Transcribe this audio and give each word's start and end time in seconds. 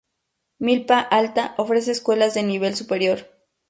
Milpa 0.57 0.99
Alta 0.99 1.53
ofrece 1.59 1.91
escuelas 1.91 2.33
de 2.33 2.41
nivel 2.41 2.73
superior. 2.75 3.27